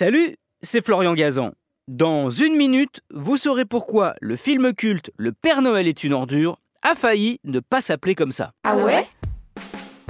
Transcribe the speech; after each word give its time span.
Salut, 0.00 0.36
c'est 0.62 0.82
Florian 0.82 1.12
Gazan. 1.12 1.52
Dans 1.86 2.30
une 2.30 2.56
minute, 2.56 3.02
vous 3.12 3.36
saurez 3.36 3.66
pourquoi 3.66 4.14
le 4.22 4.34
film 4.34 4.72
culte 4.72 5.10
Le 5.18 5.30
Père 5.30 5.60
Noël 5.60 5.86
est 5.86 6.02
une 6.04 6.14
ordure 6.14 6.56
a 6.80 6.94
failli 6.94 7.38
ne 7.44 7.60
pas 7.60 7.82
s'appeler 7.82 8.14
comme 8.14 8.32
ça. 8.32 8.54
Ah 8.64 8.78
ouais? 8.78 9.06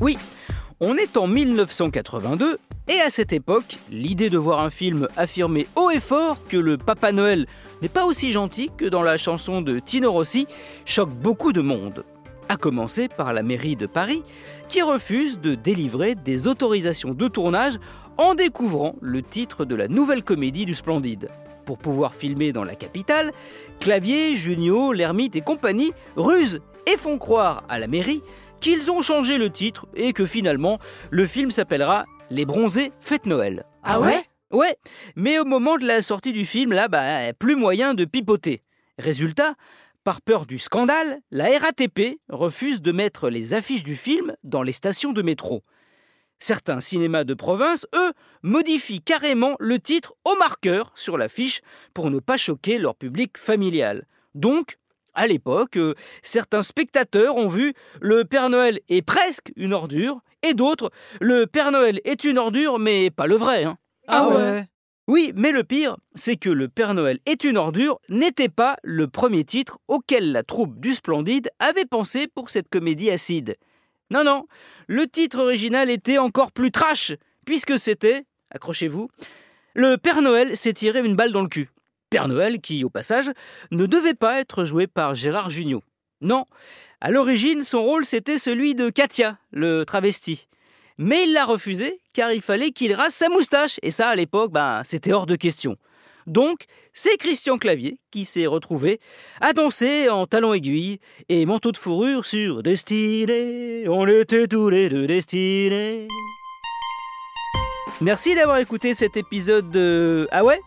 Oui, 0.01 0.17
on 0.79 0.95
est 0.95 1.17
en 1.17 1.27
1982 1.27 2.61
et 2.87 3.01
à 3.01 3.11
cette 3.11 3.33
époque, 3.33 3.79
l'idée 3.91 4.31
de 4.31 4.39
voir 4.39 4.61
un 4.61 4.71
film 4.71 5.09
affirmer 5.17 5.67
haut 5.74 5.91
et 5.91 5.99
fort 5.99 6.37
que 6.49 6.57
le 6.57 6.79
Papa 6.79 7.11
Noël 7.11 7.49
n'est 7.83 7.88
pas 7.88 8.04
aussi 8.04 8.31
gentil 8.31 8.71
que 8.77 8.85
dans 8.85 9.03
la 9.03 9.19
chanson 9.19 9.61
de 9.61 9.81
Tino 9.81 10.13
Rossi 10.13 10.47
choque 10.85 11.11
beaucoup 11.11 11.53
de 11.53 11.63
monde. 11.63 12.04
À 12.51 12.56
commencer 12.56 13.06
par 13.06 13.32
la 13.32 13.44
mairie 13.44 13.76
de 13.76 13.87
Paris, 13.87 14.24
qui 14.67 14.82
refuse 14.82 15.38
de 15.38 15.54
délivrer 15.54 16.16
des 16.16 16.48
autorisations 16.48 17.14
de 17.14 17.28
tournage 17.28 17.78
en 18.19 18.34
découvrant 18.34 18.96
le 19.00 19.23
titre 19.23 19.64
de 19.64 19.77
la 19.77 19.87
nouvelle 19.87 20.24
comédie 20.24 20.64
du 20.64 20.74
Splendide. 20.74 21.28
Pour 21.64 21.78
pouvoir 21.78 22.12
filmer 22.12 22.50
dans 22.52 22.64
la 22.64 22.74
capitale, 22.74 23.30
Clavier, 23.78 24.34
Junio, 24.34 24.92
Lermite 24.92 25.36
et 25.36 25.42
compagnie 25.42 25.92
rusent 26.16 26.58
et 26.92 26.96
font 26.96 27.18
croire 27.18 27.62
à 27.68 27.78
la 27.78 27.86
mairie 27.86 28.20
qu'ils 28.58 28.91
ont 28.91 29.00
changé 29.00 29.38
le 29.38 29.50
titre 29.50 29.86
et 29.94 30.12
que 30.12 30.27
finalement 30.27 30.80
le 31.12 31.27
film 31.27 31.52
s'appellera 31.52 32.05
Les 32.30 32.46
Bronzés 32.46 32.91
Fête 32.98 33.27
Noël. 33.27 33.64
Ah 33.84 34.00
ouais? 34.00 34.24
Ouais, 34.50 34.74
mais 35.14 35.38
au 35.38 35.44
moment 35.44 35.77
de 35.77 35.86
la 35.86 36.02
sortie 36.02 36.32
du 36.32 36.44
film, 36.44 36.72
là, 36.72 36.88
bah, 36.88 37.32
plus 37.32 37.55
moyen 37.55 37.94
de 37.94 38.05
pipoter. 38.05 38.64
Résultat, 38.98 39.55
par 40.04 40.20
peur 40.22 40.46
du 40.46 40.59
scandale, 40.59 41.20
la 41.30 41.46
RATP 41.59 42.18
refuse 42.28 42.80
de 42.82 42.92
mettre 42.92 43.28
les 43.28 43.54
affiches 43.54 43.82
du 43.82 43.96
film 43.96 44.34
dans 44.45 44.62
les 44.62 44.72
stations 44.72 45.12
de 45.12 45.22
métro. 45.22 45.62
Certains 46.38 46.80
cinémas 46.80 47.24
de 47.24 47.34
province, 47.34 47.86
eux, 47.95 48.12
modifient 48.42 49.02
carrément 49.02 49.56
le 49.60 49.78
titre 49.78 50.14
au 50.24 50.34
marqueur 50.36 50.91
sur 50.94 51.18
l'affiche 51.18 51.60
pour 51.92 52.10
ne 52.10 52.18
pas 52.18 52.38
choquer 52.38 52.78
leur 52.78 52.94
public 52.94 53.36
familial. 53.36 54.06
Donc, 54.34 54.78
à 55.12 55.27
l'époque, 55.27 55.77
euh, 55.77 55.94
certains 56.22 56.62
spectateurs 56.62 57.36
ont 57.36 57.48
vu 57.48 57.75
Le 58.00 58.25
Père 58.25 58.48
Noël 58.48 58.80
est 58.88 59.03
presque 59.03 59.53
une 59.56 59.75
ordure, 59.75 60.20
et 60.42 60.55
d'autres 60.55 60.91
Le 61.20 61.47
Père 61.47 61.72
Noël 61.72 62.00
est 62.05 62.25
une 62.25 62.38
ordure, 62.38 62.78
mais 62.78 63.10
pas 63.10 63.27
le 63.27 63.36
vrai. 63.36 63.64
hein. 63.64 63.77
Ah 64.06 64.28
ouais 64.28 64.69
Oui, 65.11 65.33
mais 65.34 65.50
le 65.50 65.64
pire, 65.64 65.97
c'est 66.14 66.36
que 66.36 66.48
Le 66.48 66.69
Père 66.69 66.94
Noël 66.94 67.19
est 67.27 67.42
une 67.42 67.56
ordure 67.56 67.98
n'était 68.08 68.48
pas 68.48 68.77
le 68.84 69.08
premier 69.08 69.42
titre 69.42 69.80
auquel 69.89 70.30
la 70.30 70.44
troupe 70.44 70.78
du 70.78 70.94
Splendide 70.94 71.50
avait 71.58 71.84
pensé 71.84 72.28
pour 72.28 72.48
cette 72.48 72.69
comédie 72.69 73.11
acide. 73.11 73.56
Non, 74.12 74.22
non, 74.22 74.47
le 74.86 75.08
titre 75.08 75.41
original 75.41 75.91
était 75.91 76.19
encore 76.19 76.53
plus 76.53 76.70
trash, 76.70 77.12
puisque 77.44 77.77
c'était, 77.77 78.25
accrochez-vous, 78.53 79.08
Le 79.75 79.97
Père 79.97 80.22
Noël 80.22 80.56
s'est 80.56 80.75
tiré 80.75 81.00
une 81.00 81.16
balle 81.16 81.33
dans 81.33 81.42
le 81.42 81.48
cul. 81.48 81.70
Père 82.08 82.28
Noël 82.28 82.61
qui, 82.61 82.84
au 82.84 82.88
passage, 82.88 83.33
ne 83.72 83.86
devait 83.86 84.14
pas 84.14 84.38
être 84.38 84.62
joué 84.62 84.86
par 84.86 85.16
Gérard 85.16 85.50
Jugnot. 85.50 85.83
Non, 86.20 86.44
à 87.00 87.11
l'origine, 87.11 87.64
son 87.64 87.83
rôle 87.83 88.06
c'était 88.06 88.38
celui 88.38 88.77
de 88.77 88.91
Katia, 88.91 89.38
le 89.50 89.83
travesti. 89.83 90.47
Mais 91.03 91.25
il 91.25 91.33
l'a 91.33 91.47
refusé 91.47 91.98
car 92.12 92.31
il 92.31 92.43
fallait 92.43 92.73
qu'il 92.73 92.93
rase 92.93 93.15
sa 93.15 93.31
moustache, 93.31 93.81
et 93.83 93.91
ça 93.91 94.09
à 94.11 94.15
l'époque, 94.15 94.53
ben, 94.53 94.83
c'était 94.84 95.15
hors 95.15 95.25
de 95.25 95.34
question. 95.34 95.77
Donc, 96.27 96.65
c'est 96.93 97.17
Christian 97.17 97.56
Clavier 97.56 97.97
qui 98.11 98.27
s'est 98.27 98.47
retrouvé 98.47 99.01
à 99.41 99.55
danser 99.55 100.11
en 100.11 100.27
talons 100.27 100.53
aiguilles 100.53 100.98
et 101.31 101.47
manteau 101.47 101.73
de 101.73 101.78
fourrure 101.78 102.27
sur 102.27 102.62
Destinée. 102.62 103.89
On 103.89 104.06
était 104.06 104.47
tous 104.47 104.69
les 104.69 104.91
deux 104.91 105.06
destinés. 105.06 106.06
Merci 108.03 108.34
d'avoir 108.34 108.59
écouté 108.59 108.93
cet 108.93 109.17
épisode 109.17 109.71
de. 109.71 110.28
Ah 110.31 110.45
ouais? 110.45 110.61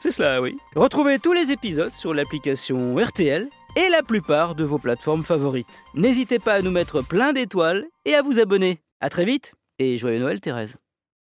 C'est 0.00 0.10
cela, 0.10 0.42
oui. 0.42 0.58
Retrouvez 0.76 1.18
tous 1.18 1.32
les 1.32 1.50
épisodes 1.50 1.94
sur 1.94 2.12
l'application 2.12 2.96
RTL 2.96 3.48
et 3.74 3.88
la 3.88 4.02
plupart 4.02 4.54
de 4.54 4.64
vos 4.64 4.78
plateformes 4.78 5.24
favorites. 5.24 5.66
N'hésitez 5.94 6.38
pas 6.38 6.54
à 6.56 6.60
nous 6.60 6.70
mettre 6.70 7.00
plein 7.00 7.32
d'étoiles 7.32 7.86
et 8.04 8.14
à 8.14 8.20
vous 8.20 8.38
abonner. 8.38 8.80
À 9.00 9.08
très 9.08 9.24
vite 9.24 9.54
et 9.78 9.98
joyeux 9.98 10.18
Noël, 10.20 10.40
Thérèse. 10.40 10.76